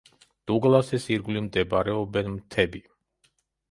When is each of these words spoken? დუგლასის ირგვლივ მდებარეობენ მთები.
დუგლასის 0.51 1.05
ირგვლივ 1.17 1.45
მდებარეობენ 1.51 2.35
მთები. 2.41 2.87